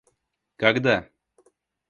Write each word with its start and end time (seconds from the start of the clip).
когда 0.59 0.97